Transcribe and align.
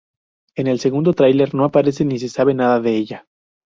En 0.55 0.65
el 0.65 0.79
segundo 0.79 1.13
Tráiler 1.13 1.53
no 1.53 1.63
aparece 1.63 2.05
ni 2.05 2.17
se 2.17 2.27
sabe 2.27 2.55
nada 2.55 2.79
de 2.79 2.97
ella. 2.97 3.27